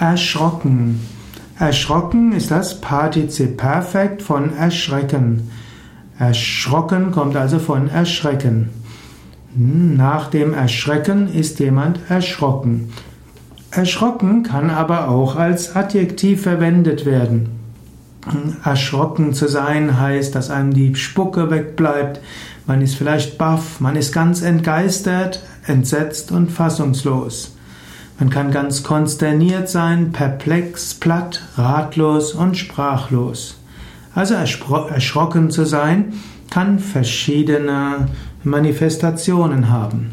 [0.00, 1.00] Erschrocken.
[1.58, 5.50] Erschrocken ist das Partizip Perfekt von erschrecken.
[6.20, 8.68] Erschrocken kommt also von erschrecken.
[9.56, 12.92] Nach dem Erschrecken ist jemand erschrocken.
[13.72, 17.48] Erschrocken kann aber auch als Adjektiv verwendet werden.
[18.62, 22.20] Erschrocken zu sein heißt, dass einem die Spucke wegbleibt,
[22.68, 27.57] man ist vielleicht baff, man ist ganz entgeistert, entsetzt und fassungslos.
[28.18, 33.58] Man kann ganz konsterniert sein, perplex, platt, ratlos und sprachlos.
[34.12, 36.14] Also erschrocken zu sein,
[36.50, 38.08] kann verschiedene
[38.42, 40.10] Manifestationen haben.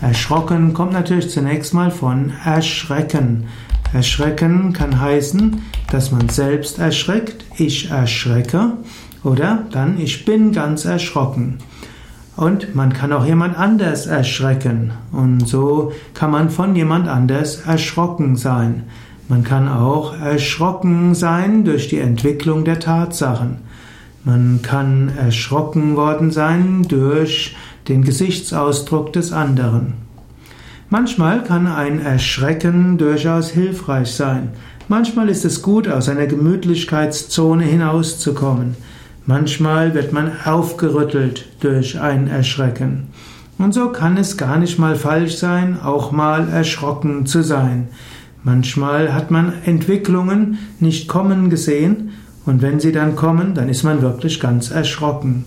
[0.00, 3.48] Erschrocken kommt natürlich zunächst mal von erschrecken.
[3.92, 8.74] Erschrecken kann heißen, dass man selbst erschreckt, ich erschrecke,
[9.24, 11.58] oder dann ich bin ganz erschrocken.
[12.36, 14.92] Und man kann auch jemand anders erschrecken.
[15.12, 18.84] Und so kann man von jemand anders erschrocken sein.
[19.28, 23.58] Man kann auch erschrocken sein durch die Entwicklung der Tatsachen.
[24.24, 27.56] Man kann erschrocken worden sein durch
[27.88, 29.94] den Gesichtsausdruck des anderen.
[30.90, 34.50] Manchmal kann ein Erschrecken durchaus hilfreich sein.
[34.88, 38.76] Manchmal ist es gut, aus einer Gemütlichkeitszone hinauszukommen.
[39.24, 43.08] Manchmal wird man aufgerüttelt durch ein Erschrecken.
[43.56, 47.88] Und so kann es gar nicht mal falsch sein, auch mal erschrocken zu sein.
[48.42, 52.10] Manchmal hat man Entwicklungen nicht kommen gesehen
[52.44, 55.44] und wenn sie dann kommen, dann ist man wirklich ganz erschrocken.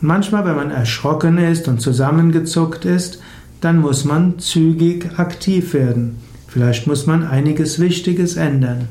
[0.00, 3.20] Manchmal, wenn man erschrocken ist und zusammengezuckt ist,
[3.60, 6.16] dann muss man zügig aktiv werden.
[6.48, 8.88] Vielleicht muss man einiges Wichtiges ändern.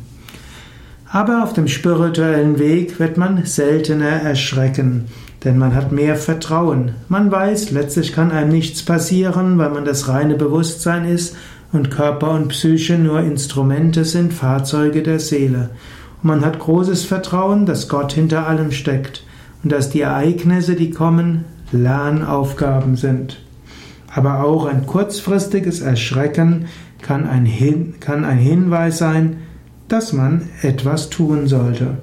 [1.12, 5.06] Aber auf dem spirituellen Weg wird man seltener erschrecken,
[5.44, 6.92] denn man hat mehr Vertrauen.
[7.08, 11.36] Man weiß, letztlich kann einem nichts passieren, weil man das reine Bewusstsein ist
[11.72, 15.72] und Körper und Psyche nur Instrumente sind, Fahrzeuge der Seele.
[16.22, 19.24] Und man hat großes Vertrauen, dass Gott hinter allem steckt
[19.64, 23.40] und dass die Ereignisse, die kommen, Lernaufgaben sind.
[24.14, 26.66] Aber auch ein kurzfristiges Erschrecken
[27.02, 29.38] kann ein, Hin kann ein Hinweis sein,
[29.90, 31.98] dass man etwas tun sollte.